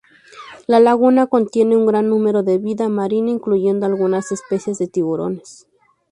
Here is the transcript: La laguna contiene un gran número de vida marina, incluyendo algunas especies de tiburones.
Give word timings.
La 0.65 0.79
laguna 0.79 1.27
contiene 1.27 1.75
un 1.77 1.85
gran 1.85 2.09
número 2.09 2.41
de 2.41 2.57
vida 2.57 2.89
marina, 2.89 3.29
incluyendo 3.29 3.85
algunas 3.85 4.31
especies 4.31 4.79
de 4.79 4.87
tiburones. 4.87 5.67